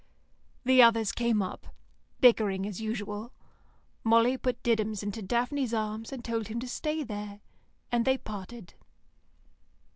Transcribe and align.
The 0.65 0.81
others 0.81 1.11
came 1.11 1.43
up, 1.43 1.67
bickering 2.21 2.65
as 2.65 2.81
usual. 2.81 3.31
Molly 4.03 4.35
put 4.35 4.63
Diddums 4.63 5.03
into 5.03 5.21
Daphne's 5.21 5.75
arms 5.75 6.11
and 6.11 6.25
told 6.25 6.47
him 6.47 6.59
to 6.59 6.67
stay 6.67 7.03
there, 7.03 7.39
and 7.91 8.03
they 8.03 8.17
parted. 8.17 8.73